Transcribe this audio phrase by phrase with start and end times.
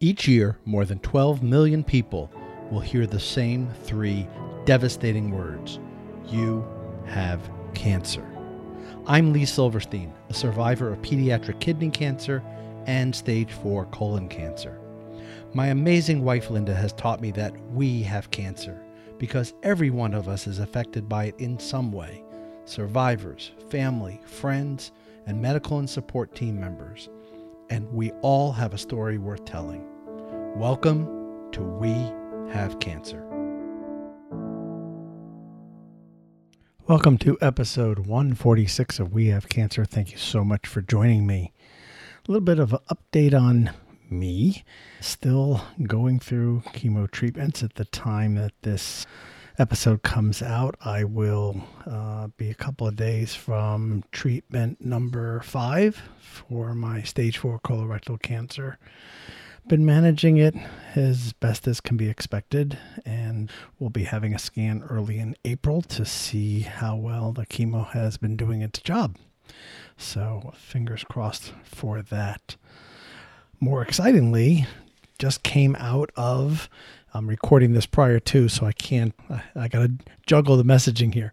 [0.00, 2.30] Each year, more than 12 million people
[2.70, 4.26] will hear the same three
[4.64, 5.78] devastating words
[6.26, 6.66] You
[7.06, 8.26] have cancer.
[9.06, 12.42] I'm Lee Silverstein, a survivor of pediatric kidney cancer
[12.86, 14.80] and stage 4 colon cancer.
[15.54, 18.82] My amazing wife Linda has taught me that we have cancer
[19.18, 22.24] because every one of us is affected by it in some way
[22.64, 24.90] survivors, family, friends,
[25.26, 27.08] and medical and support team members.
[27.74, 29.84] And we all have a story worth telling.
[30.54, 31.08] Welcome
[31.50, 31.90] to We
[32.52, 33.26] Have Cancer.
[36.86, 39.84] Welcome to episode 146 of We Have Cancer.
[39.84, 41.52] Thank you so much for joining me.
[42.16, 43.72] A little bit of an update on
[44.08, 44.62] me.
[45.00, 49.04] Still going through chemo treatments at the time that this
[49.58, 50.74] episode comes out.
[50.80, 57.38] I will uh, be a couple of days from treatment number five for my stage
[57.38, 58.78] four colorectal cancer.
[59.66, 60.54] Been managing it
[60.94, 65.80] as best as can be expected, and we'll be having a scan early in April
[65.82, 69.16] to see how well the chemo has been doing its job.
[69.96, 72.56] So, fingers crossed for that.
[73.60, 74.66] More excitingly,
[75.18, 76.68] just came out of
[77.16, 79.92] I'm recording this prior to, so I can't, I, I got to
[80.26, 81.32] juggle the messaging here.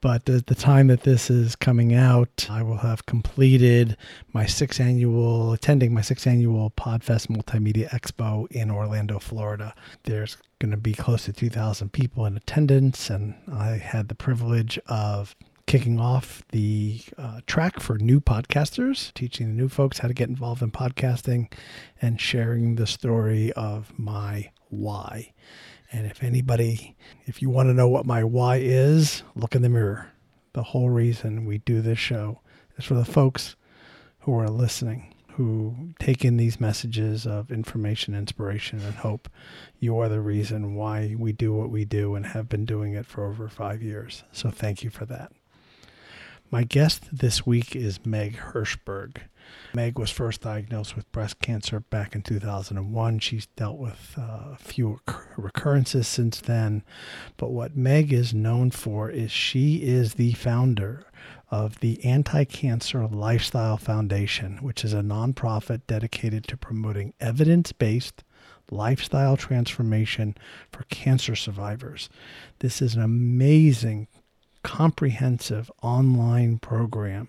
[0.00, 3.96] But at the time that this is coming out, I will have completed
[4.32, 9.76] my sixth annual, attending my sixth annual Podfest Multimedia Expo in Orlando, Florida.
[10.02, 14.76] There's going to be close to 2,000 people in attendance, and I had the privilege
[14.88, 15.36] of
[15.66, 20.28] kicking off the uh, track for new podcasters, teaching the new folks how to get
[20.28, 21.52] involved in podcasting
[22.00, 25.32] and sharing the story of my why.
[25.92, 26.96] And if anybody,
[27.26, 30.10] if you want to know what my why is, look in the mirror.
[30.54, 32.40] The whole reason we do this show
[32.76, 33.56] is for the folks
[34.20, 39.28] who are listening, who take in these messages of information, inspiration, and hope.
[39.78, 43.06] You are the reason why we do what we do and have been doing it
[43.06, 44.24] for over five years.
[44.32, 45.32] So thank you for that.
[46.52, 49.22] My guest this week is Meg Hirschberg.
[49.72, 53.20] Meg was first diagnosed with breast cancer back in 2001.
[53.20, 55.00] She's dealt with uh, a few
[55.38, 56.84] recurrences since then.
[57.38, 61.06] But what Meg is known for is she is the founder
[61.50, 68.24] of the Anti Cancer Lifestyle Foundation, which is a nonprofit dedicated to promoting evidence based
[68.70, 70.34] lifestyle transformation
[70.70, 72.10] for cancer survivors.
[72.58, 74.08] This is an amazing
[74.62, 77.28] comprehensive online program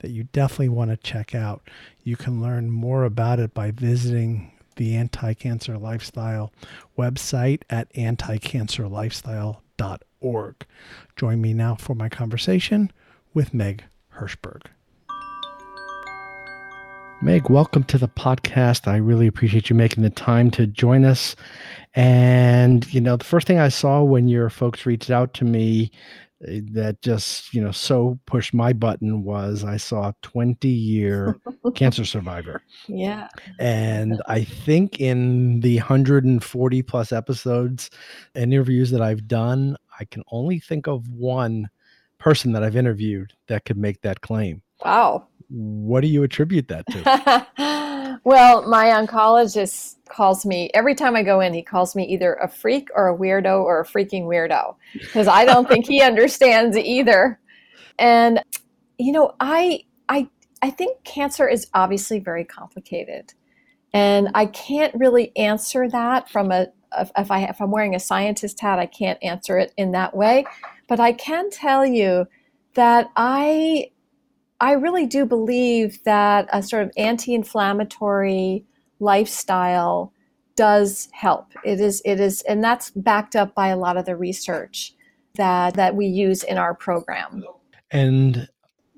[0.00, 1.62] that you definitely want to check out.
[2.02, 6.52] You can learn more about it by visiting the Anti Cancer Lifestyle
[6.98, 10.66] website at anticancerlifestyle.org.
[11.16, 12.92] Join me now for my conversation
[13.34, 13.84] with Meg
[14.16, 14.62] Hirschberg.
[17.22, 18.88] Meg, welcome to the podcast.
[18.88, 21.36] I really appreciate you making the time to join us.
[21.94, 25.92] And, you know, the first thing I saw when your folks reached out to me
[26.48, 31.38] Eh, that just you know so pushed my button was I saw a 20 year
[31.74, 32.62] cancer survivor.
[32.88, 33.28] Yeah.
[33.58, 37.90] And I think in the 140 plus episodes
[38.34, 41.68] and interviews that I've done, I can only think of one
[42.18, 44.62] person that I've interviewed that could make that claim.
[44.84, 45.28] Wow.
[45.48, 47.46] What do you attribute that to?
[48.24, 52.48] Well, my oncologist calls me every time I go in, he calls me either a
[52.48, 57.38] freak or a weirdo or a freaking weirdo because I don't think he understands either.
[57.98, 58.42] And
[58.98, 60.28] you know, I I
[60.60, 63.34] I think cancer is obviously very complicated.
[63.94, 66.68] And I can't really answer that from a
[66.98, 70.44] if I if I'm wearing a scientist hat, I can't answer it in that way,
[70.88, 72.26] but I can tell you
[72.74, 73.91] that I
[74.62, 78.64] I really do believe that a sort of anti inflammatory
[79.00, 80.12] lifestyle
[80.54, 81.48] does help.
[81.64, 84.94] It is, it is, and that's backed up by a lot of the research
[85.34, 87.42] that, that we use in our program.
[87.90, 88.48] And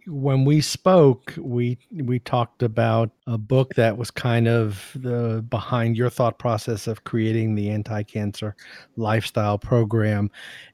[0.07, 5.97] when we spoke, we we talked about a book that was kind of the behind
[5.97, 8.55] your thought process of creating the anti-cancer
[8.97, 10.31] lifestyle program.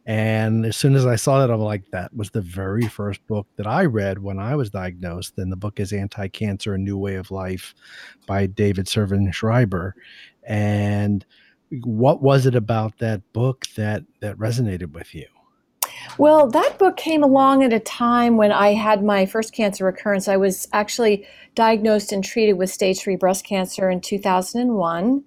[0.07, 3.47] And as soon as I saw that, I'm like, that was the very first book
[3.57, 5.35] that I read when I was diagnosed.
[5.39, 7.75] And the book is Anti-Cancer: A New Way of Life
[8.27, 9.95] by David Servan Schreiber.
[10.45, 11.25] And
[11.85, 15.27] what was it about that book that that resonated with you?
[16.19, 20.29] Well, that book came along at a time when I had my first cancer recurrence.
[20.29, 25.25] I was actually diagnosed and treated with stage three breast cancer in 2001.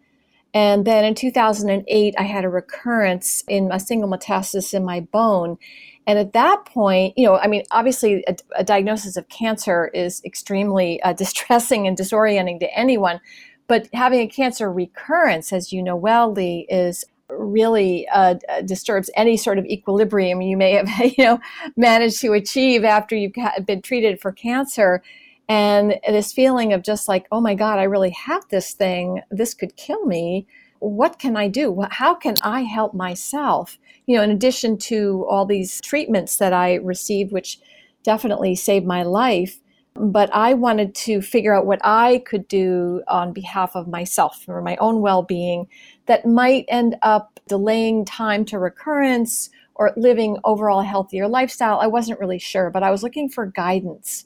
[0.54, 5.58] And then in 2008, I had a recurrence in a single metastasis in my bone.
[6.06, 10.22] And at that point, you know, I mean, obviously, a, a diagnosis of cancer is
[10.24, 13.20] extremely uh, distressing and disorienting to anyone.
[13.68, 17.06] But having a cancer recurrence, as you know well, Lee, is
[17.38, 18.36] really uh,
[18.66, 21.40] disturbs any sort of equilibrium you may have you know
[21.76, 23.34] managed to achieve after you've
[23.66, 25.04] been treated for cancer.
[25.50, 29.22] And this feeling of just like oh my god i really have this thing.
[29.30, 30.48] This could kill me.
[30.80, 31.86] What can i do?
[31.92, 33.78] How can i help myself?
[34.06, 37.60] You know in addition to all these treatments that i received which
[38.04, 39.60] definitely saved my life
[39.96, 44.62] but I wanted to figure out what I could do on behalf of myself for
[44.62, 45.68] my own well being
[46.08, 51.80] that might end up delaying time to recurrence or living overall healthier lifestyle.
[51.80, 54.26] I wasn't really sure, but I was looking for guidance.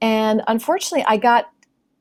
[0.00, 1.50] And unfortunately, I got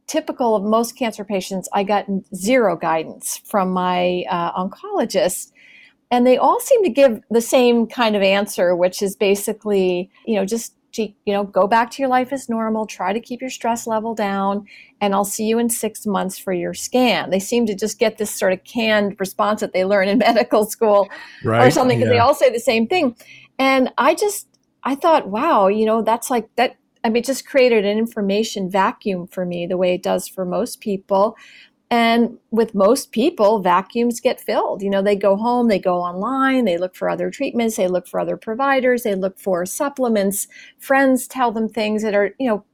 [0.07, 5.51] typical of most cancer patients, I got zero guidance from my uh, oncologist.
[6.11, 10.35] And they all seem to give the same kind of answer, which is basically, you
[10.35, 13.49] know, just you know, go back to your life as normal, try to keep your
[13.49, 14.65] stress level down,
[15.01, 17.29] and I'll see you in six months for your scan.
[17.29, 20.65] They seem to just get this sort of canned response that they learn in medical
[20.65, 21.09] school
[21.43, 21.67] right.
[21.67, 22.15] or something because yeah.
[22.15, 23.15] they all say the same thing.
[23.59, 24.47] And I just,
[24.83, 26.75] I thought, wow, you know, that's like that.
[27.03, 30.43] I mean, it just created an information vacuum for me the way it does for
[30.43, 31.37] most people.
[31.91, 34.81] And with most people, vacuums get filled.
[34.81, 38.07] You know, they go home, they go online, they look for other treatments, they look
[38.07, 40.47] for other providers, they look for supplements.
[40.79, 42.65] Friends tell them things that are, you know,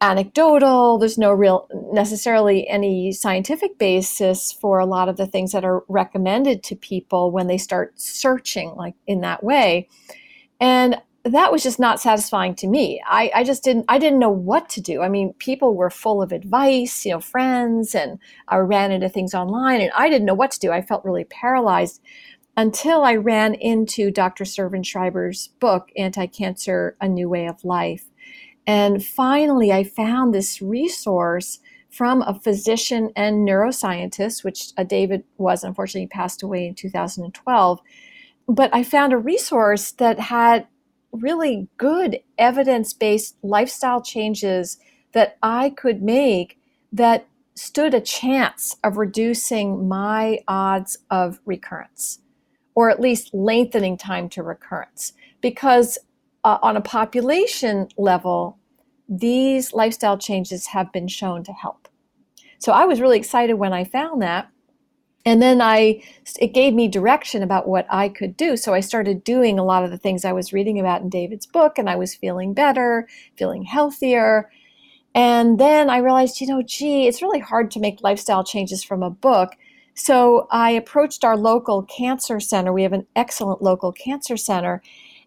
[0.00, 0.98] anecdotal.
[0.98, 5.84] There's no real necessarily any scientific basis for a lot of the things that are
[5.88, 9.88] recommended to people when they start searching like in that way.
[10.58, 13.00] And that was just not satisfying to me.
[13.06, 15.02] I, I just didn't I didn't know what to do.
[15.02, 19.34] I mean, people were full of advice, you know, friends, and I ran into things
[19.34, 20.72] online and I didn't know what to do.
[20.72, 22.00] I felt really paralyzed
[22.56, 24.44] until I ran into Dr.
[24.44, 28.04] Servan Schreiber's book, Anti Cancer A New Way of Life.
[28.66, 35.62] And finally, I found this resource from a physician and neuroscientist, which uh, David was,
[35.62, 37.80] unfortunately, passed away in 2012.
[38.48, 40.66] But I found a resource that had
[41.12, 44.78] really good evidence based lifestyle changes
[45.12, 46.58] that I could make
[46.92, 52.20] that stood a chance of reducing my odds of recurrence
[52.74, 55.12] or at least lengthening time to recurrence.
[55.40, 55.98] Because
[56.44, 58.58] uh, on a population level,
[59.08, 61.88] these lifestyle changes have been shown to help.
[62.58, 64.48] So I was really excited when I found that
[65.24, 66.02] and then i
[66.40, 68.56] it gave me direction about what i could do.
[68.56, 71.46] So i started doing a lot of the things i was reading about in david's
[71.46, 74.50] book and i was feeling better feeling healthier.
[75.14, 79.02] And then i realized you know gee it's really hard to make lifestyle changes from
[79.02, 79.50] a book.
[79.94, 82.72] So i approached our local cancer center.
[82.72, 84.82] We have an excellent local cancer center.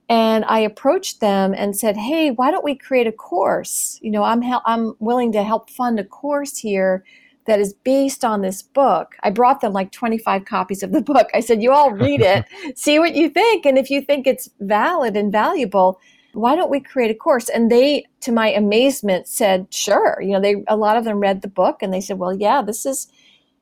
[0.08, 4.00] And i approached them and said hey why don't we create a course?
[4.02, 7.04] You know i'm i'm willing to help fund a course here
[7.46, 9.16] that is based on this book.
[9.24, 11.30] I brought them like 25 copies of the book.
[11.34, 12.46] I said, You all read it,
[12.78, 13.66] see what you think.
[13.66, 16.00] And if you think it's valid and valuable,
[16.34, 17.48] why don't we create a course?
[17.48, 20.20] And they, to my amazement, said, Sure.
[20.22, 22.62] You know, they, a lot of them read the book and they said, Well, yeah,
[22.62, 23.08] this is,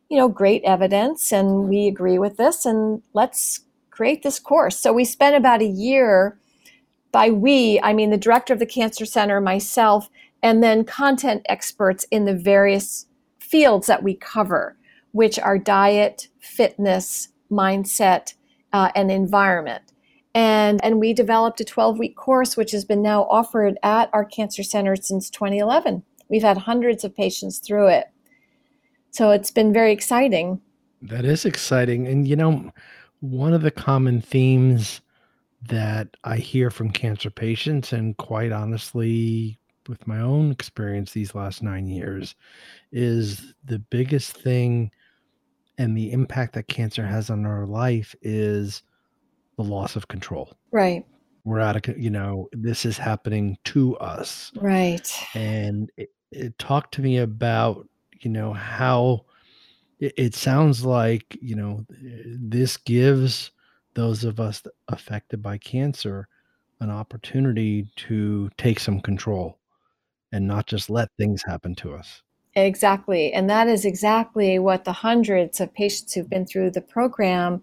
[0.10, 4.78] you know, great evidence and we agree with this and let's create this course.
[4.78, 6.38] So we spent about a year.
[7.12, 10.10] By we, I mean the director of the Cancer Center, myself,
[10.42, 13.06] and then content experts in the various
[13.54, 14.76] fields that we cover,
[15.12, 18.34] which are diet, fitness, mindset,
[18.74, 19.84] uh, and environment.
[20.34, 24.26] And, and we developed a 12 week course, which has been now offered at our
[24.26, 26.02] cancer center since 2011.
[26.30, 28.06] We've had hundreds of patients through it.
[29.12, 30.60] So it's been very exciting.
[31.04, 32.08] That is exciting.
[32.08, 32.72] And, you know,
[33.20, 35.00] one of the common themes
[35.70, 41.64] that I hear from cancer patients, and quite honestly, with my own experience these last
[41.64, 42.36] nine years
[42.92, 44.92] is the biggest thing
[45.78, 48.84] and the impact that cancer has on our life is
[49.58, 50.54] the loss of control.
[50.72, 51.06] Right.
[51.46, 54.52] We're out of, you know, this is happening to us.
[54.56, 55.12] Right.
[55.34, 57.88] And it, it talked to me about,
[58.22, 59.26] you know, how
[60.00, 63.52] it, it sounds like, you know, this gives
[63.96, 66.28] those of us affected by cancer
[66.80, 69.60] an opportunity to take some control
[70.34, 72.24] and not just let things happen to us.
[72.56, 73.32] Exactly.
[73.32, 77.62] And that is exactly what the hundreds of patients who've been through the program,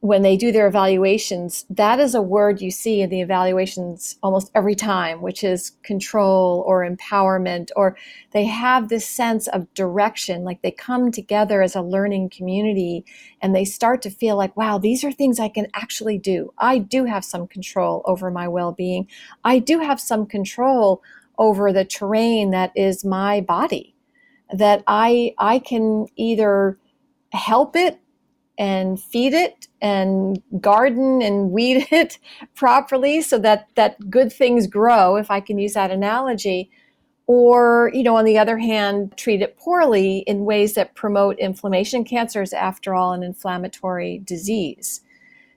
[0.00, 4.52] when they do their evaluations, that is a word you see in the evaluations almost
[4.54, 7.96] every time, which is control or empowerment, or
[8.30, 13.04] they have this sense of direction, like they come together as a learning community
[13.40, 16.52] and they start to feel like, wow, these are things I can actually do.
[16.58, 19.08] I do have some control over my well being.
[19.44, 21.02] I do have some control
[21.38, 23.94] over the terrain that is my body.
[24.52, 26.78] that I I can either
[27.32, 28.00] help it
[28.58, 32.18] and feed it and garden and weed it
[32.54, 36.70] properly so that that good things grow if I can use that analogy
[37.28, 42.02] or you know on the other hand treat it poorly in ways that promote inflammation
[42.04, 45.02] cancer is after all an inflammatory disease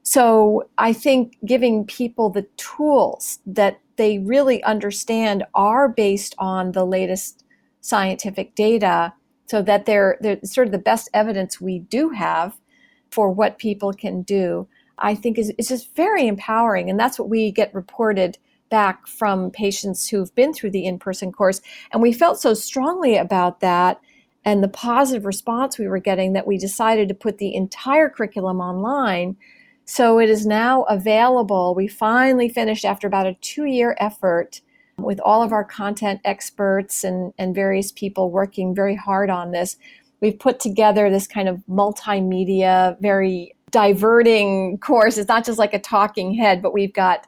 [0.04, 6.84] so i think giving people the tools that they really understand are based on the
[6.84, 7.46] latest
[7.82, 9.14] scientific data
[9.46, 12.60] so that they're, they're sort of the best evidence we do have
[13.12, 14.68] for what people can do
[14.98, 16.90] i think is, is just very empowering.
[16.90, 18.38] And that's what we get reported
[18.70, 21.62] back from patients who've been through the in-person course.
[21.92, 24.00] And we felt so strongly about that
[24.46, 28.60] and the positive response we were getting that we decided to put the entire curriculum
[28.60, 29.36] online
[29.86, 34.62] so it is now available we finally finished after about a two-year effort
[34.98, 39.78] with all of our content experts and, and various people working very hard on this
[40.22, 45.80] we've put together this kind of multimedia very diverting course it's not just like a
[45.80, 47.26] talking head but we've got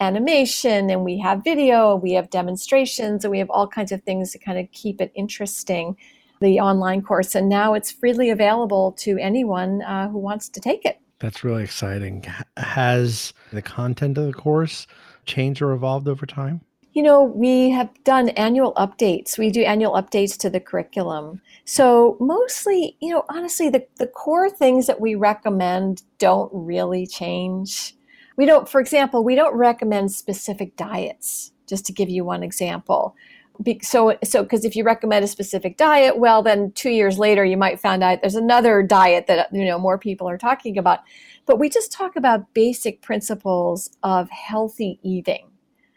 [0.00, 4.32] animation and we have video, we have demonstrations, and we have all kinds of things
[4.32, 5.96] to kind of keep it interesting,
[6.40, 7.34] the online course.
[7.34, 11.00] And now it's freely available to anyone uh, who wants to take it.
[11.20, 12.24] That's really exciting.
[12.56, 14.86] Has the content of the course
[15.26, 16.60] changed or evolved over time?
[16.92, 19.38] You know, we have done annual updates.
[19.38, 21.40] We do annual updates to the curriculum.
[21.64, 27.94] So, mostly, you know, honestly, the, the core things that we recommend don't really change
[28.38, 33.16] we don't, for example, we don't recommend specific diets, just to give you one example.
[33.62, 37.44] Be, so, so because if you recommend a specific diet, well, then two years later
[37.44, 41.00] you might find out there's another diet that you know more people are talking about.
[41.44, 45.48] But we just talk about basic principles of healthy eating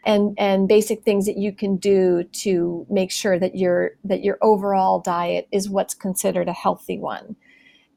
[0.04, 4.38] and and basic things that you can do to make sure that your that your
[4.42, 7.36] overall diet is what's considered a healthy one.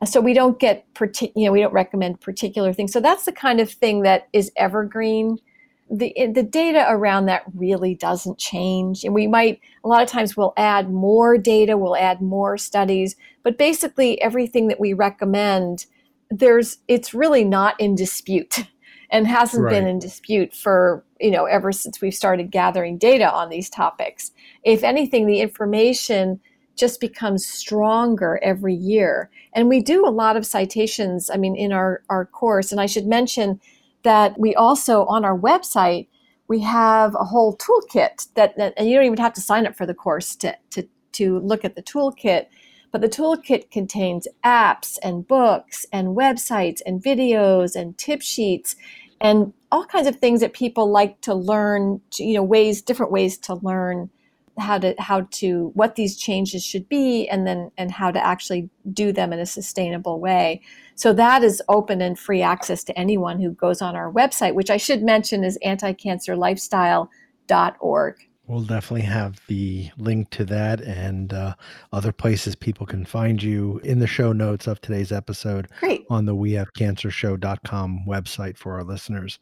[0.03, 2.93] So we don't get partic- you know we don't recommend particular things.
[2.93, 5.39] So that's the kind of thing that is evergreen
[5.89, 10.09] the eh, the data around that really doesn't change and we might a lot of
[10.09, 15.85] times we'll add more data we'll add more studies but basically everything that we recommend
[16.31, 18.65] there's it's really not in dispute
[19.11, 19.71] and hasn't right.
[19.71, 24.31] been in dispute for you know ever since we've started gathering data on these topics
[24.63, 26.39] if anything the information
[26.75, 29.29] just becomes stronger every year.
[29.53, 32.71] And we do a lot of citations, I mean, in our, our course.
[32.71, 33.61] And I should mention
[34.05, 36.07] that we also, on our website,
[36.47, 39.75] we have a whole toolkit that, that and you don't even have to sign up
[39.75, 42.45] for the course to, to, to look at the toolkit.
[42.91, 48.75] But the toolkit contains apps and books and websites and videos and tip sheets
[49.19, 53.37] and all kinds of things that people like to learn, you know, ways, different ways
[53.39, 54.09] to learn
[54.57, 58.69] how to how to what these changes should be and then and how to actually
[58.93, 60.61] do them in a sustainable way
[60.95, 64.69] so that is open and free access to anyone who goes on our website which
[64.69, 68.15] i should mention is anticancerlifestyle.org
[68.47, 71.55] We'll definitely have the link to that and uh,
[71.91, 76.05] other places people can find you in the show notes of today's episode Great.
[76.11, 79.39] on the wehavecancershow.com website for our listeners.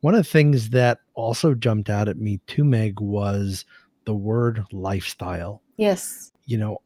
[0.00, 3.66] One of the things that also jumped out at me too, Meg, was
[4.06, 5.62] the word lifestyle.
[5.76, 6.32] Yes.
[6.46, 6.80] You know,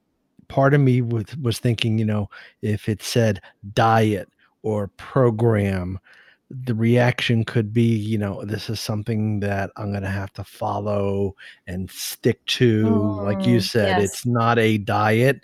[0.49, 2.29] part of me was, was thinking, you know,
[2.61, 3.41] if it said
[3.73, 4.29] diet
[4.63, 6.01] or program,
[6.51, 10.45] the reaction could be, you know, this is something that I'm going to have to
[10.45, 11.37] follow
[11.69, 12.87] and stick to.
[12.87, 14.11] Mm, like you mm, said, yes.
[14.11, 15.43] it's not a diet,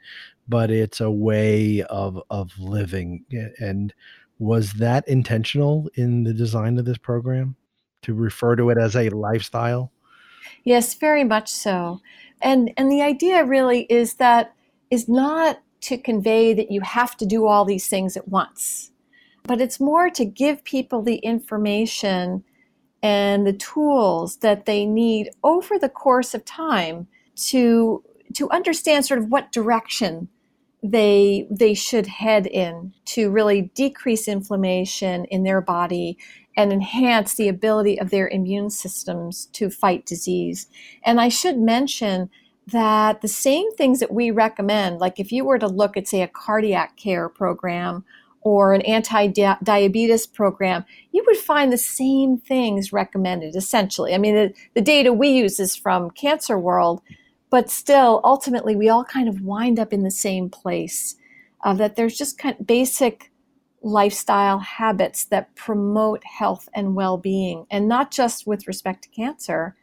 [0.49, 3.25] but it's a way of of living.
[3.61, 3.95] And
[4.39, 7.55] was that intentional in the design of this program
[8.03, 9.93] to refer to it as a lifestyle?
[10.65, 12.01] Yes, very much so.
[12.43, 14.55] And and the idea really is that
[14.91, 18.91] is not to convey that you have to do all these things at once.
[19.45, 22.43] But it's more to give people the information
[23.03, 28.03] and the tools that they need over the course of time to
[28.35, 30.29] to understand sort of what direction
[30.83, 36.19] they they should head in to really decrease inflammation in their body
[36.57, 40.67] and enhance the ability of their immune systems to fight disease.
[41.05, 42.31] And I should mention
[42.67, 46.23] that the same things that we recommend, like if you were to look at, say,
[46.23, 48.05] a cardiac care program
[48.41, 49.27] or an anti
[49.63, 54.15] diabetes program, you would find the same things recommended essentially.
[54.15, 57.03] I mean, the, the data we use is from Cancer World,
[57.51, 61.17] but still, ultimately, we all kind of wind up in the same place
[61.65, 63.31] uh, that there's just kind of basic
[63.87, 69.77] lifestyle habits that promote health and well being, and not just with respect to cancer,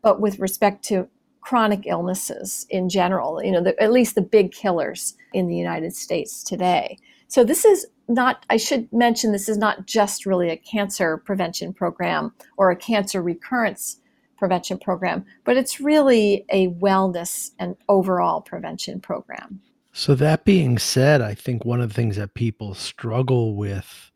[0.00, 1.08] but with respect to
[1.40, 5.94] chronic illnesses in general, you know, the, at least the big killers in the United
[5.94, 6.96] States today.
[7.26, 11.72] So this is not, I should mention, this is not just really a cancer prevention
[11.72, 14.00] program or a cancer recurrence
[14.36, 19.60] prevention program, but it's really a wellness and overall prevention program.
[19.98, 24.12] So, that being said, I think one of the things that people struggle with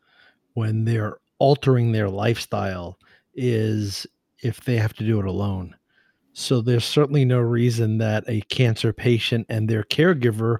[0.53, 2.97] when they're altering their lifestyle
[3.35, 4.07] is
[4.41, 5.75] if they have to do it alone.
[6.31, 10.59] So, there's certainly no reason that a cancer patient and their caregiver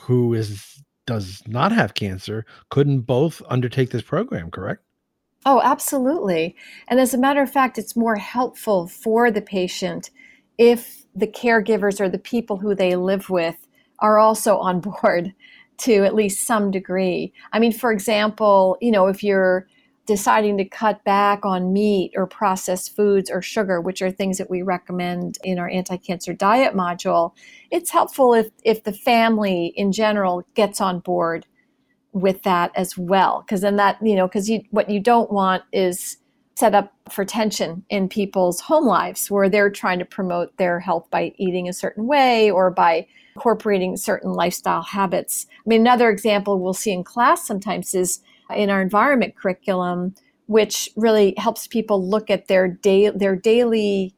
[0.00, 4.82] who is does not have cancer couldn't both undertake this program, correct?
[5.46, 6.54] Oh, absolutely.
[6.88, 10.10] And as a matter of fact, it's more helpful for the patient
[10.58, 13.56] if the caregivers or the people who they live with
[14.00, 15.34] are also on board
[15.78, 17.32] to at least some degree.
[17.52, 19.68] I mean, for example, you know, if you're
[20.06, 24.48] deciding to cut back on meat or processed foods or sugar, which are things that
[24.48, 27.32] we recommend in our anti-cancer diet module,
[27.70, 31.46] it's helpful if if the family in general gets on board
[32.12, 35.62] with that as well because then that you know because you what you don't want
[35.72, 36.16] is
[36.58, 41.08] set up for tension in people's home lives where they're trying to promote their health
[41.08, 45.46] by eating a certain way or by incorporating certain lifestyle habits.
[45.64, 48.18] I mean, another example we'll see in class sometimes is
[48.52, 54.12] in our environment curriculum, which really helps people look at their day their daily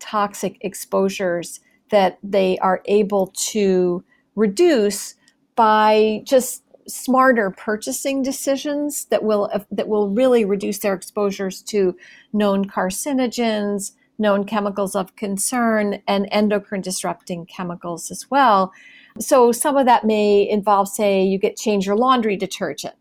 [0.00, 1.60] toxic exposures
[1.90, 4.02] that they are able to
[4.34, 5.14] reduce
[5.54, 11.96] by just smarter purchasing decisions that will uh, that will really reduce their exposures to
[12.32, 18.72] known carcinogens, known chemicals of concern, and endocrine disrupting chemicals as well.
[19.20, 22.94] So some of that may involve, say, you get change your laundry detergent.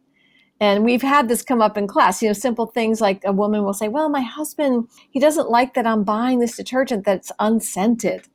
[0.60, 3.63] And we've had this come up in class, you know, simple things like a woman
[3.63, 8.28] will say, Well, my husband, he doesn't like that I'm buying this detergent that's unscented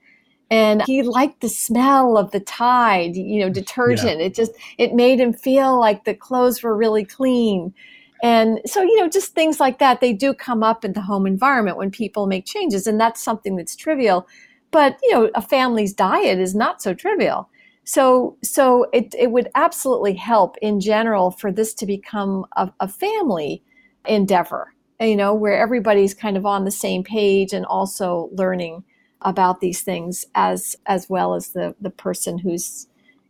[0.50, 4.20] and he liked the smell of the tide you know detergent.
[4.20, 4.26] Yeah.
[4.26, 7.74] it just it made him feel like the clothes were really clean.
[8.22, 11.26] And so you know just things like that they do come up in the home
[11.26, 14.26] environment when people make changes and that's something that's trivial.
[14.70, 17.48] But you know a family's diet is not so trivial.
[17.84, 22.88] So so it, it would absolutely help in general for this to become a, a
[22.88, 23.62] family
[24.06, 28.82] endeavor you know where everybody's kind of on the same page and also learning
[29.22, 32.86] about these things as as well as the the person who's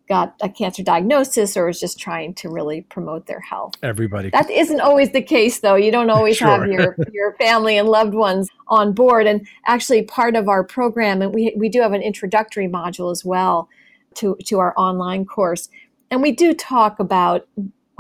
[0.09, 3.75] got a cancer diagnosis or is just trying to really promote their health.
[3.83, 4.31] Everybody.
[4.31, 5.75] That isn't always the case though.
[5.75, 6.49] You don't always sure.
[6.49, 11.23] have your your family and loved ones on board and actually part of our program
[11.23, 13.69] and we we do have an introductory module as well
[14.15, 15.69] to to our online course.
[16.11, 17.47] And we do talk about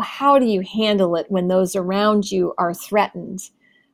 [0.01, 3.51] how do you handle it when those around you are threatened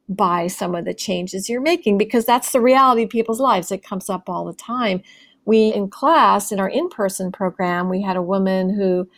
[0.09, 3.73] by some of the changes you're making because that's the reality of people's lives.
[3.73, 5.03] It comes up all the time.
[5.47, 9.09] We, in class, in our in person program, we had a woman who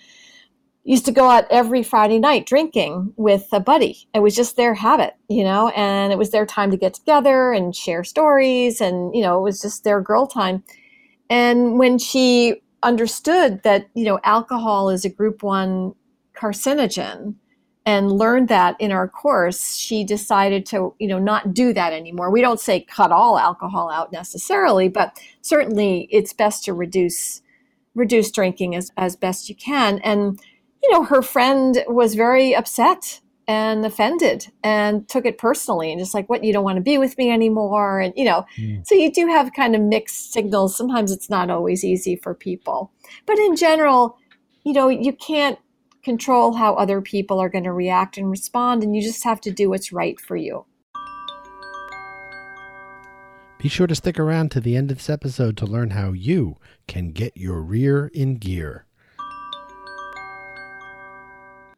[0.85, 4.09] used to go out every Friday night drinking with a buddy.
[4.14, 7.53] It was just their habit, you know, and it was their time to get together
[7.53, 8.81] and share stories.
[8.81, 10.62] And, you know, it was just their girl time.
[11.29, 15.92] And when she understood that, you know, alcohol is a group one
[16.37, 17.35] carcinogen,
[17.87, 22.31] and learned that in our course she decided to you know not do that anymore.
[22.31, 27.40] We don't say cut all alcohol out necessarily but certainly it's best to reduce
[27.94, 30.01] reduce drinking as, as best you can.
[30.01, 30.38] And
[30.83, 36.12] you know her friend was very upset and offended and took it personally and just
[36.12, 38.01] like what you don't want to be with me anymore?
[38.01, 38.85] And you know mm.
[38.85, 40.77] so you do have kind of mixed signals.
[40.77, 42.90] Sometimes it's not always easy for people.
[43.27, 44.18] But in general
[44.64, 45.61] you know you can't
[46.06, 49.50] control how other people are going to react and respond, and you just have to
[49.50, 50.64] do what's right for you.
[53.58, 56.58] Be sure to stick around to the end of this episode to learn how you
[56.86, 58.86] can get your rear in gear.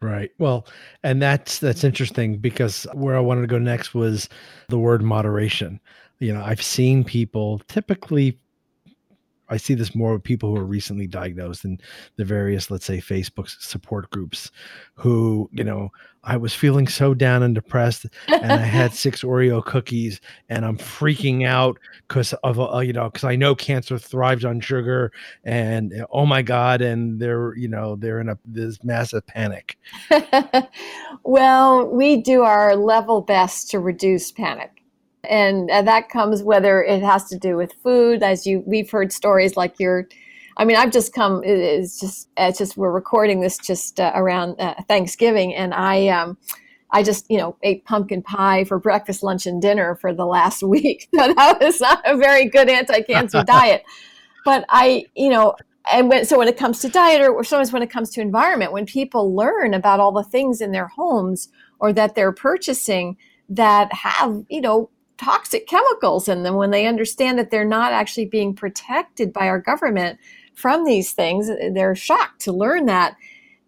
[0.03, 0.31] Right.
[0.39, 0.67] Well,
[1.03, 4.29] and that's that's interesting because where I wanted to go next was
[4.69, 5.81] the word moderation.
[6.19, 8.39] You know, I've seen people typically
[9.49, 11.79] I see this more with people who are recently diagnosed in
[12.17, 14.51] the various, let's say, Facebook support groups
[14.95, 15.91] who, you know,
[16.25, 20.77] I was feeling so down and depressed and I had six Oreo cookies and I'm
[20.77, 25.13] freaking out because of, uh, you know, because I know cancer thrives on sugar
[25.45, 26.83] and oh my God.
[26.83, 29.79] And they're, you know, they're in a, this massive panic.
[31.25, 34.78] well, we do our level best to reduce panic
[35.25, 39.13] and, and that comes whether it has to do with food as you we've heard
[39.13, 40.09] stories like you're
[40.59, 41.43] I mean, I've just come.
[41.45, 46.37] It's just, it's just we're recording this just uh, around uh, Thanksgiving, and I, um,
[46.91, 50.63] I just, you know, ate pumpkin pie for breakfast, lunch, and dinner for the last
[50.65, 51.09] week.
[51.15, 53.85] So that was not a very good anti-cancer diet.
[54.45, 55.55] But I, you know,
[55.91, 58.21] and when, so when it comes to diet or, or sometimes when it comes to
[58.21, 63.17] environment, when people learn about all the things in their homes or that they're purchasing
[63.49, 68.27] that have, you know, toxic chemicals in them, when they understand that they're not actually
[68.27, 70.19] being protected by our government
[70.55, 73.17] from these things, they're shocked to learn that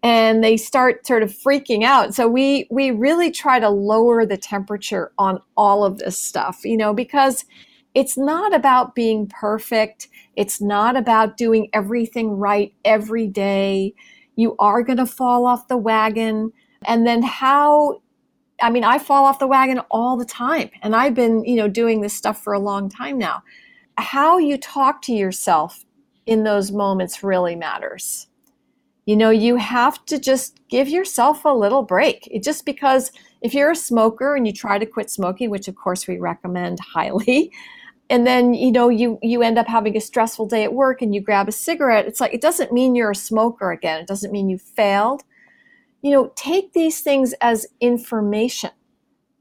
[0.03, 2.13] and they start sort of freaking out.
[2.13, 6.77] So we we really try to lower the temperature on all of this stuff, you
[6.77, 7.45] know, because
[7.93, 10.07] it's not about being perfect.
[10.35, 13.93] It's not about doing everything right every day.
[14.35, 16.51] You are going to fall off the wagon.
[16.85, 18.01] And then how
[18.61, 20.69] I mean, I fall off the wagon all the time.
[20.81, 23.43] And I've been, you know, doing this stuff for a long time now.
[23.97, 25.83] How you talk to yourself
[26.25, 28.27] in those moments really matters.
[29.05, 32.27] You know, you have to just give yourself a little break.
[32.31, 35.75] It just because if you're a smoker and you try to quit smoking, which of
[35.75, 37.51] course we recommend highly,
[38.09, 41.15] and then you know you you end up having a stressful day at work and
[41.15, 44.01] you grab a cigarette, it's like it doesn't mean you're a smoker again.
[44.01, 45.23] It doesn't mean you failed.
[46.01, 48.71] You know, take these things as information.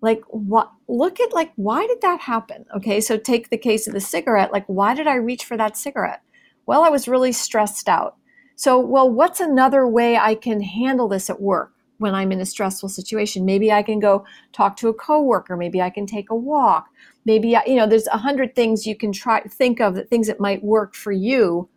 [0.03, 2.65] Like what look at like why did that happen?
[2.77, 5.77] Okay, so take the case of the cigarette, like why did I reach for that
[5.77, 6.23] cigarette?
[6.67, 8.17] Well, I was really stressed out
[8.61, 12.45] so, well, what's another way I can handle this at work when I'm in a
[12.45, 13.47] stressful situation?
[13.47, 15.57] Maybe I can go talk to a coworker.
[15.57, 16.91] Maybe I can take a walk.
[17.25, 20.41] Maybe you know, there's a hundred things you can try think of that things that
[20.41, 21.71] might work for you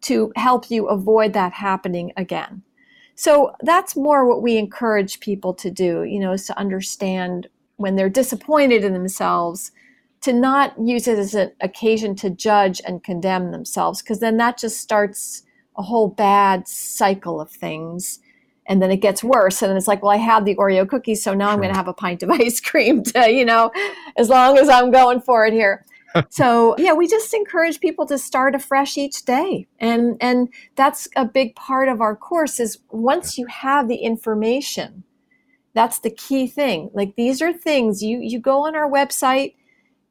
[0.00, 2.62] to help you avoid that happening again.
[3.16, 6.02] So that's more what we encourage people to do.
[6.04, 9.72] You know, is to understand when they're disappointed in themselves
[10.24, 14.56] to not use it as an occasion to judge and condemn themselves because then that
[14.56, 15.42] just starts
[15.76, 18.20] a whole bad cycle of things
[18.66, 21.22] and then it gets worse and then it's like well i had the oreo cookies
[21.22, 21.52] so now sure.
[21.52, 23.70] i'm going to have a pint of ice cream to you know
[24.16, 25.84] as long as i'm going for it here
[26.28, 29.66] so yeah we just encourage people to start afresh each day.
[29.78, 35.04] And and that's a big part of our course is once you have the information
[35.74, 36.90] that's the key thing.
[36.94, 39.54] Like these are things you you go on our website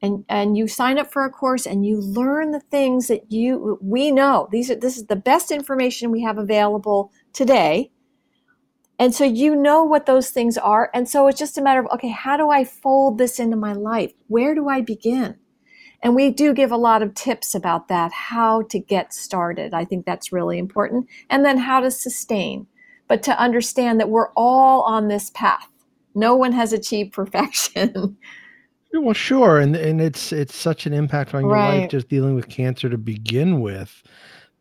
[0.02, 3.78] and and you sign up for a course and you learn the things that you
[3.82, 4.48] we know.
[4.52, 7.90] These are this is the best information we have available today.
[8.98, 10.90] And so you know what those things are.
[10.94, 13.72] And so it's just a matter of okay how do i fold this into my
[13.72, 14.12] life?
[14.28, 15.36] Where do i begin
[16.04, 19.72] and we do give a lot of tips about that how to get started.
[19.72, 21.08] I think that's really important.
[21.30, 22.66] And then how to sustain.
[23.08, 25.68] But to understand that we're all on this path.
[26.14, 28.16] No one has achieved perfection.
[28.96, 31.80] Well, sure, and and it's it's such an impact on your right.
[31.80, 34.04] life just dealing with cancer to begin with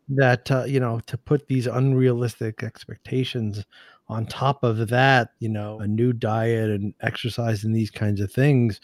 [0.10, 3.64] that uh, you know to put these unrealistic expectations
[4.08, 8.32] on top of that, you know, a new diet and exercise and these kinds of
[8.32, 8.82] things,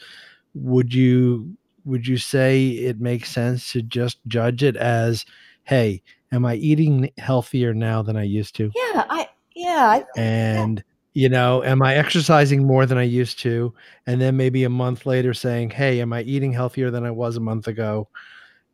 [0.53, 1.57] would you
[1.89, 5.25] would you say it makes sense to just judge it as,
[5.63, 8.71] hey, am I eating healthier now than I used to?
[8.75, 13.73] Yeah, I yeah, and you know am i exercising more than i used to?
[14.05, 17.35] And then maybe a month later saying hey am i eating healthier than i was
[17.35, 18.07] a month ago?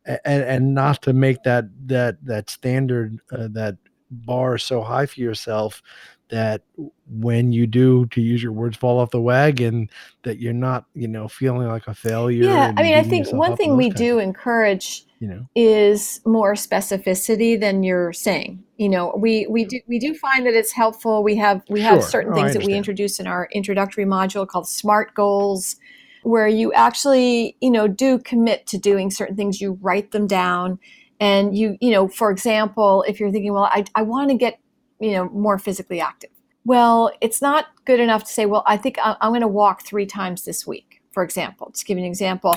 [0.06, 3.76] And and not to make that that that standard uh, that
[4.10, 5.82] bar so high for yourself
[6.28, 6.62] that
[7.08, 9.88] when you do to use your words fall off the wagon
[10.22, 13.56] that you're not you know feeling like a failure yeah i mean i think one
[13.56, 15.46] thing we do encourage you know?
[15.54, 19.14] is more specificity than you're saying you know?
[19.16, 21.22] We we do we do find that it's helpful.
[21.22, 22.10] We have we have sure.
[22.10, 25.76] certain oh, things that we introduce in our introductory module called smart goals
[26.22, 29.60] where you actually you know do commit to doing certain things.
[29.60, 30.78] You write them down
[31.20, 34.58] and you you know for example if you're thinking well i, I want to get
[35.00, 36.30] you know more physically active
[36.64, 40.06] well it's not good enough to say well i think i'm going to walk three
[40.06, 42.54] times this week for example just give you an example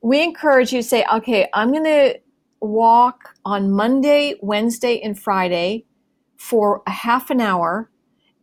[0.00, 2.18] we encourage you to say, okay, I'm going to
[2.60, 5.84] walk on Monday, Wednesday, and Friday
[6.36, 7.90] for a half an hour.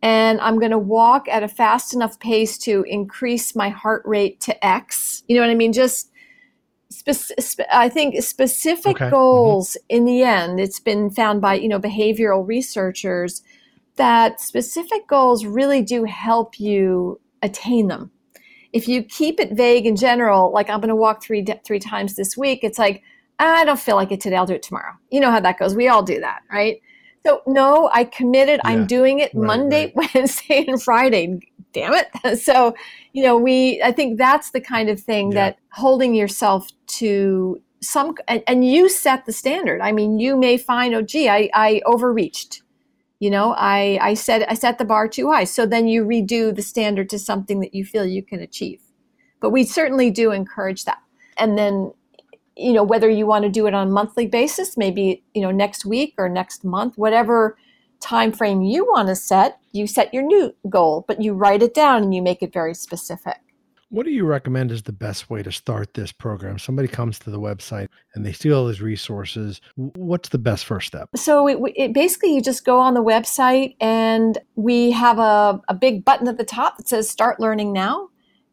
[0.02, 4.40] And I'm going to walk at a fast enough pace to increase my heart rate
[4.40, 5.24] to X.
[5.26, 5.72] You know what I mean?
[5.72, 6.10] Just,
[6.90, 9.04] spe- I think specific okay.
[9.06, 9.14] Mm-hmm.
[9.14, 9.96] goals mm-hmm.
[9.96, 13.42] in the end, it's been found by, you know, behavioral researchers
[13.96, 18.10] that specific goals really do help you attain them
[18.76, 22.14] if you keep it vague in general, like I'm going to walk three three times
[22.14, 23.02] this week, it's like
[23.38, 24.36] I don't feel like it today.
[24.36, 24.92] I'll do it tomorrow.
[25.10, 25.74] You know how that goes.
[25.74, 26.82] We all do that, right?
[27.24, 28.60] So no, I committed.
[28.62, 28.70] Yeah.
[28.70, 30.10] I'm doing it right, Monday, right.
[30.14, 31.40] Wednesday, and Friday.
[31.76, 32.08] Damn it!
[32.42, 32.74] So
[33.12, 33.80] you know, we.
[33.82, 35.34] I think that's the kind of thing yeah.
[35.34, 39.80] that holding yourself to some and, and, you set the standard.
[39.82, 42.62] I mean, you may find, oh, gee, I, I overreached
[43.18, 46.54] you know i i said i set the bar too high so then you redo
[46.54, 48.80] the standard to something that you feel you can achieve
[49.40, 50.98] but we certainly do encourage that
[51.38, 51.92] and then
[52.56, 55.50] you know whether you want to do it on a monthly basis maybe you know
[55.50, 57.56] next week or next month whatever
[58.00, 61.74] time frame you want to set you set your new goal but you write it
[61.74, 63.38] down and you make it very specific
[63.88, 66.58] what do you recommend is the best way to start this program?
[66.58, 69.60] Somebody comes to the website and they see all these resources.
[69.76, 71.08] What's the best first step?
[71.14, 75.74] So it, it basically you just go on the website and we have a, a
[75.74, 78.08] big button at the top that says Start Learning Now.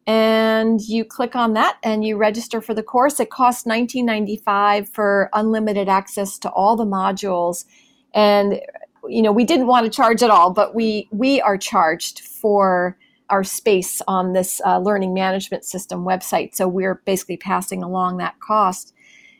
[0.06, 3.18] And you click on that and you register for the course.
[3.18, 7.64] It costs $19.95 for unlimited access to all the modules.
[8.12, 8.60] And
[9.08, 12.96] you know, we didn't want to charge at all, but we we are charged for
[13.30, 16.54] our space on this uh, learning management system website.
[16.54, 18.94] So we're basically passing along that cost.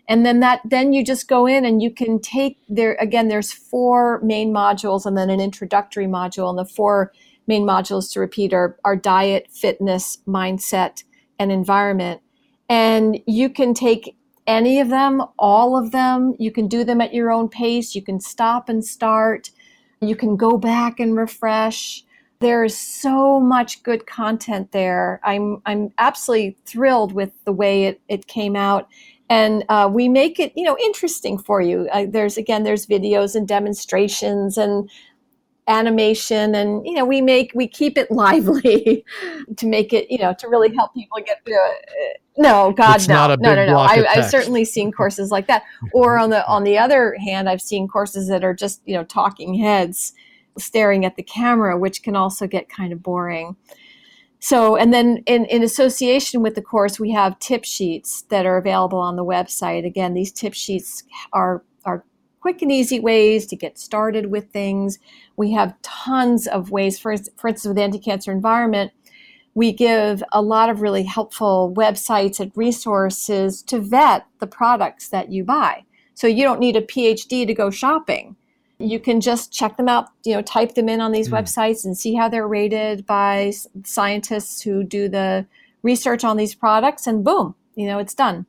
[0.09, 3.53] And then that then you just go in and you can take there again there's
[3.53, 7.13] four main modules and then an introductory module and the four
[7.47, 11.05] main modules to repeat are, are diet, fitness, mindset,
[11.39, 12.21] and environment.
[12.69, 16.35] And you can take any of them, all of them.
[16.39, 17.95] You can do them at your own pace.
[17.95, 19.51] You can stop and start.
[20.07, 22.05] You can go back and refresh
[22.45, 25.19] there's so much good content there.
[25.25, 28.87] I'm I'm absolutely thrilled with the way it, it came out,
[29.31, 31.89] and uh, we make it you know interesting for you.
[31.91, 34.91] Uh, there's again there's videos and demonstrations and
[35.67, 39.05] animation and you know we make we keep it lively
[39.57, 42.21] to make it you know to really help people get through it.
[42.37, 43.29] No god it's no.
[43.29, 43.79] no no no.
[43.79, 45.63] I, i've certainly seen courses like that.
[45.93, 49.05] Or on the on the other hand i've seen courses that are just you know
[49.05, 50.13] talking heads
[50.59, 53.57] staring at the camera, which can also get kind of boring.
[54.39, 58.59] So, and then in, in association with the course, we have tip sheets that are
[58.59, 59.87] available on the website.
[59.87, 61.63] Again, these tip sheets are
[62.45, 64.99] quick and easy ways to get started with things.
[65.35, 68.93] We have tons of ways, for, for instance, with anti-cancer environment,
[69.55, 75.33] we give a lot of really helpful websites and resources to vet the products that
[75.33, 75.85] you buy.
[76.13, 78.37] So you don't need a PhD to go shopping
[78.79, 81.41] you can just check them out you know type them in on these mm.
[81.41, 83.53] websites and see how they're rated by
[83.85, 85.47] scientists who do the
[85.85, 88.45] research on these products and boom you know it's done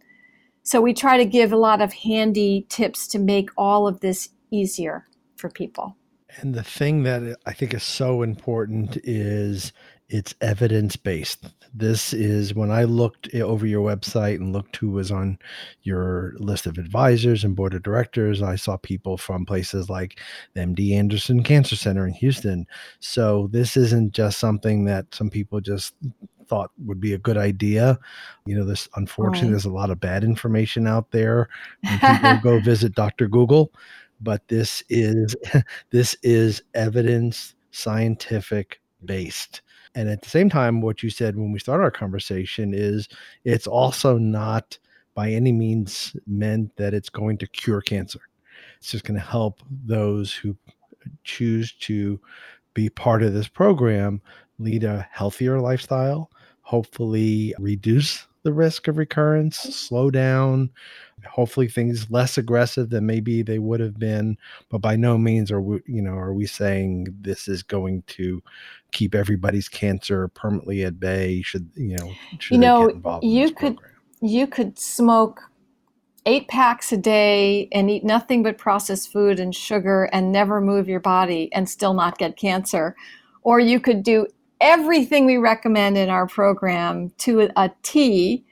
[0.66, 4.30] so we try to give a lot of handy tips to make all of this
[4.52, 5.96] easier for people
[6.42, 9.72] and the thing that i think is so important is
[10.10, 11.46] it's evidence based.
[11.74, 15.40] This is when I looked over your website and looked who was on
[15.82, 18.42] your list of advisors and board of directors.
[18.42, 20.20] I saw people from places like
[20.54, 22.68] the MD Anderson Cancer Center in Houston.
[23.00, 25.96] So this isn't just something that some people just
[26.48, 28.00] thought would be a good idea.
[28.46, 29.52] You know, this unfortunately, right.
[29.52, 31.50] there's a lot of bad information out there.
[32.00, 33.28] people go visit Dr.
[33.28, 33.72] Google,
[34.22, 35.36] but this is
[35.92, 39.62] this is evidence scientific based
[39.96, 43.08] and at the same time, what you said when we started our conversation is
[43.46, 44.78] it's also not
[45.16, 48.20] by any means meant that it's going to cure cancer.
[48.78, 50.56] It's just going to help those who
[51.24, 52.20] choose to
[52.74, 54.22] be part of this program
[54.60, 59.74] lead a healthier lifestyle, hopefully reduce the risk of recurrence, mm.
[59.74, 60.70] slow down,
[61.28, 64.38] hopefully things less aggressive than maybe they would have been.
[64.70, 68.42] But by no means are we you know are we saying this is going to
[68.92, 71.42] keep everybody's cancer permanently at bay.
[71.42, 73.94] Should you know should you know you could program?
[74.22, 75.42] you could smoke
[76.28, 80.88] eight packs a day and eat nothing but processed food and sugar and never move
[80.88, 82.96] your body and still not get cancer.
[83.44, 84.26] Or you could do
[84.66, 88.44] everything we recommend in our program to a T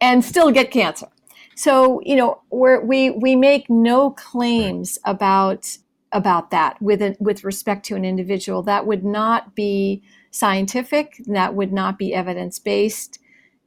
[0.00, 1.06] and still get cancer
[1.54, 5.78] so you know we we we make no claims about
[6.12, 8.62] about that with a, with respect to an individual.
[8.62, 11.22] That would not be scientific.
[11.26, 13.18] That would not be evidence based,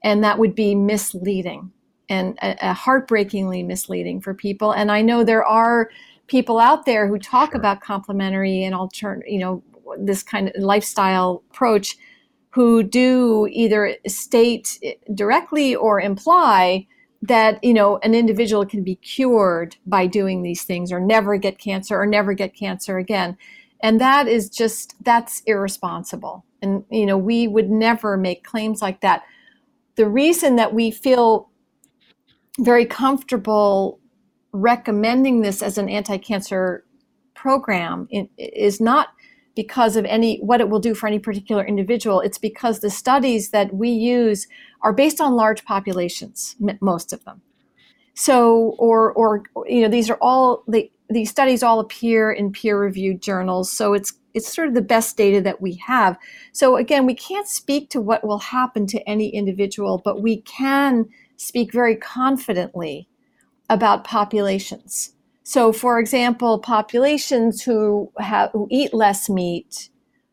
[0.04, 1.72] and that would be misleading
[2.10, 4.72] and a, a heartbreakingly misleading for people.
[4.72, 5.90] And I know there are
[6.28, 7.60] people out there who talk sure.
[7.60, 9.64] about complementary and alternate, you know,
[9.98, 11.98] this kind of lifestyle approach,
[12.52, 14.80] who do either state
[15.14, 16.88] directly or imply
[17.22, 21.60] that you know an individual can be cured by doing these things or never get
[21.60, 23.38] cancer or never get cancer again.
[23.82, 26.44] And that is just that's irresponsible.
[26.62, 29.24] And you know we would never make claims like that.
[29.96, 31.50] The reason that we feel
[32.60, 34.00] very comfortable
[34.52, 36.84] recommending this as an anti-cancer
[37.36, 39.10] program is not
[39.56, 43.50] because of any what it will do for any particular individual it's because the studies
[43.52, 44.48] that we use
[44.82, 47.42] are based on large populations most of them
[48.14, 53.22] so or or you know these are all they these studies all appear in peer-reviewed
[53.22, 56.16] journals, so it's it's sort of the best data that we have.
[56.52, 61.08] So again, we can't speak to what will happen to any individual, but we can
[61.38, 63.08] speak very confidently
[63.72, 65.16] about populations.
[65.50, 69.90] So, for example, populations who have who eat less meat,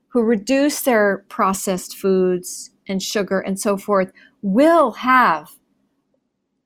[0.08, 5.52] who reduce their processed foods and sugar and so forth, will have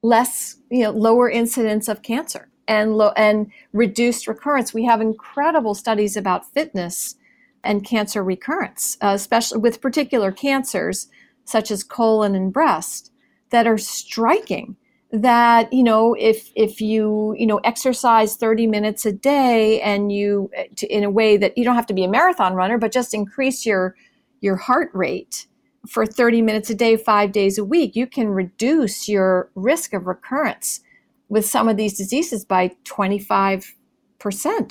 [0.02, 4.74] less, you know, lower incidence of cancer and low and reduced recurrence.
[4.74, 7.14] We have incredible studies about fitness
[7.62, 11.06] and cancer recurrence, uh, especially with particular cancers
[11.44, 13.12] such as colon and breast,
[13.50, 14.74] that are striking.
[15.12, 20.50] That you know, if if you you know exercise 30 minutes a day and you
[20.76, 23.12] to, in a way that you don't have to be a marathon runner, but just
[23.12, 23.96] increase your
[24.40, 25.46] your heart rate
[25.88, 30.06] for 30 minutes a day, five days a week, you can reduce your risk of
[30.06, 30.80] recurrence
[31.28, 33.64] with some of these diseases by 25%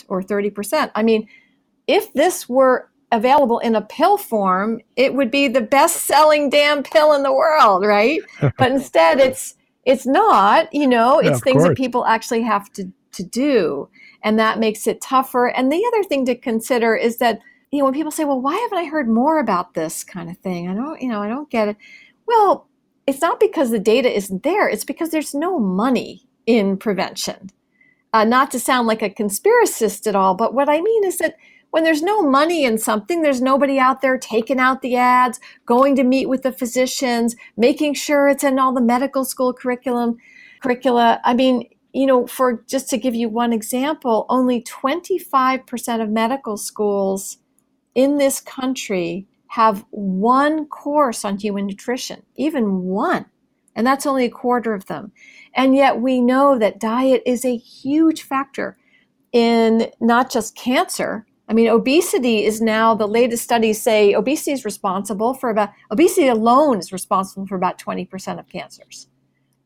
[0.07, 0.91] or 30%.
[0.93, 1.27] I mean,
[1.87, 6.83] if this were available in a pill form, it would be the best selling damn
[6.83, 8.21] pill in the world, right?
[8.57, 9.55] but instead it's
[9.89, 11.69] it's not, you know, it's yeah, things course.
[11.69, 13.89] that people actually have to to do.
[14.23, 15.47] And that makes it tougher.
[15.47, 17.39] And the other thing to consider is that
[17.71, 20.37] you know, when people say, well, why haven't I heard more about this kind of
[20.39, 20.67] thing?
[20.67, 21.77] I don't, you know, I don't get it.
[22.25, 22.67] Well,
[23.05, 27.51] it's not because the data isn't there, it's because there's no money in prevention.
[28.11, 31.35] Uh, not to sound like a conspiracist at all, but what I mean is that
[31.71, 35.95] when there's no money in something, there's nobody out there taking out the ads, going
[35.95, 40.17] to meet with the physicians, making sure it's in all the medical school curriculum,
[40.61, 41.21] curricula.
[41.23, 46.57] I mean, you know, for just to give you one example, only 25% of medical
[46.57, 47.37] schools
[47.95, 53.25] in this country have one course on human nutrition, even one.
[53.75, 55.11] And that's only a quarter of them.
[55.55, 58.77] And yet we know that diet is a huge factor
[59.31, 61.25] in not just cancer.
[61.49, 66.27] I mean, obesity is now the latest studies say obesity is responsible for about, obesity
[66.27, 69.07] alone is responsible for about 20% of cancers.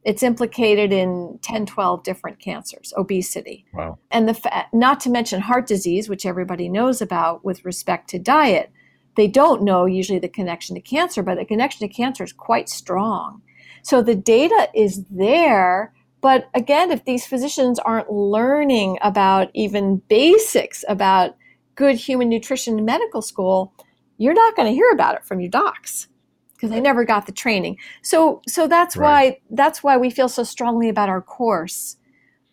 [0.06, 3.66] It's implicated in 10, 12 different cancers, obesity.
[3.74, 4.00] Wow.
[4.12, 8.72] And the not to mention heart disease, which everybody knows about with respect to diet.
[9.16, 12.68] They don't know usually the connection to cancer, but the connection to cancer is quite
[12.68, 13.42] strong.
[13.82, 20.84] So the data is there, but again, if these physicians aren't learning about even basics
[20.88, 21.36] about
[21.76, 23.74] good human nutrition in medical school,
[24.18, 26.08] you're not going to hear about it from your docs
[26.54, 27.78] because they never got the training.
[28.02, 29.34] So so that's right.
[29.34, 31.98] why that's why we feel so strongly about our course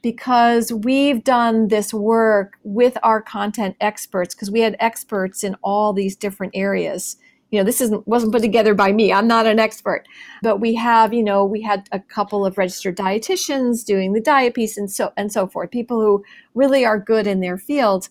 [0.02, 5.92] because we've done this work with our content experts because we had experts in all
[5.92, 7.16] these different areas.
[7.50, 9.12] You know, this isn't wasn't put together by me.
[9.12, 10.06] I'm not an expert,
[10.42, 14.54] but we have, you know, we had a couple of registered dietitians doing the diet
[14.54, 15.70] piece and so and so forth.
[15.70, 18.08] People who really are good in their field,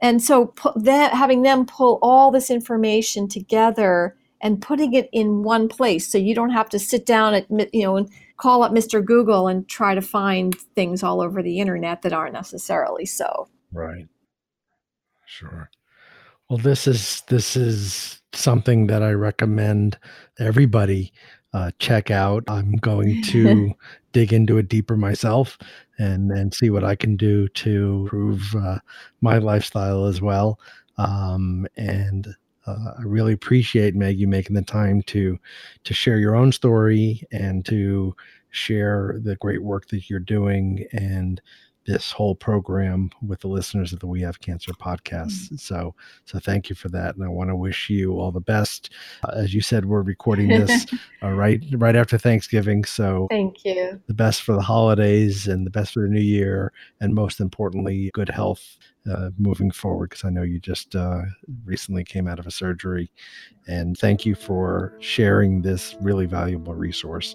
[0.00, 5.68] and so that, having them pull all this information together and putting it in one
[5.68, 9.04] place so you don't have to sit down at you know and call up Mr.
[9.04, 13.48] Google and try to find things all over the internet that aren't necessarily so.
[13.70, 14.08] Right.
[15.26, 15.70] Sure.
[16.48, 19.98] Well, this is this is something that I recommend
[20.38, 21.12] everybody
[21.52, 22.44] uh, check out.
[22.48, 23.72] I'm going to
[24.12, 25.58] dig into it deeper myself
[25.98, 28.78] and and see what I can do to improve uh,
[29.20, 30.58] my lifestyle as well.
[30.98, 32.28] Um, and
[32.66, 35.38] uh, I really appreciate Meg you making the time to
[35.84, 38.14] to share your own story and to
[38.50, 41.40] share the great work that you're doing and
[41.90, 45.32] this whole program with the listeners of the We Have Cancer podcast.
[45.32, 45.56] Mm-hmm.
[45.56, 48.90] So, so thank you for that, and I want to wish you all the best.
[49.24, 50.86] Uh, as you said, we're recording this
[51.22, 54.00] uh, right right after Thanksgiving, so thank you.
[54.06, 58.10] The best for the holidays and the best for the new year, and most importantly,
[58.14, 58.78] good health
[59.10, 60.10] uh, moving forward.
[60.10, 61.22] Because I know you just uh,
[61.64, 63.10] recently came out of a surgery,
[63.66, 67.34] and thank you for sharing this really valuable resource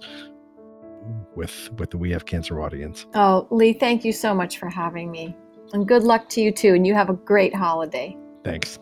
[1.35, 3.05] with with the We Have Cancer audience.
[3.13, 5.35] Oh, Lee, thank you so much for having me.
[5.73, 6.73] And good luck to you too.
[6.73, 8.15] And you have a great holiday.
[8.43, 8.79] Thanks.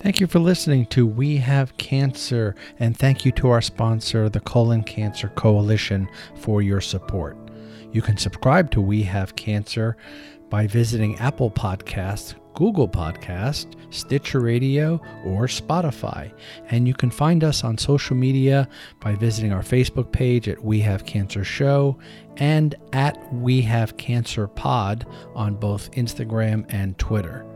[0.00, 4.38] Thank you for listening to We Have Cancer, and thank you to our sponsor, the
[4.38, 7.36] Colon Cancer Coalition, for your support.
[7.90, 9.96] You can subscribe to We Have Cancer
[10.50, 16.32] by visiting Apple Podcasts, Google Podcast, Stitcher Radio, or Spotify.
[16.70, 20.80] And you can find us on social media by visiting our Facebook page at We
[20.80, 21.96] Have Cancer Show
[22.38, 25.06] and at We Have Cancer Pod
[25.36, 27.46] on both Instagram and Twitter.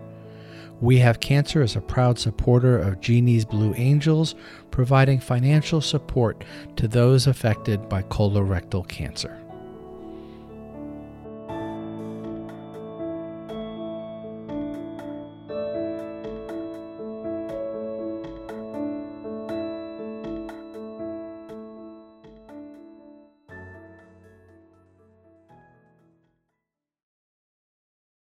[0.81, 4.37] We Have Cancer is a proud supporter of Jeannie's Blue Angels,
[4.71, 6.45] providing financial support
[6.77, 9.42] to those affected by colorectal cancer.